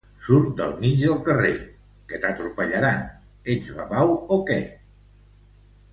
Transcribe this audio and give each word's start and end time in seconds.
Surt 0.27 0.45
del 0.59 0.71
mig 0.85 0.95
del 1.01 1.19
carrer, 1.27 1.51
que 2.11 2.21
t'atropellaran! 2.23 3.03
Ets 3.57 3.69
babau, 3.83 4.17
o 4.37 4.41
què! 4.49 4.61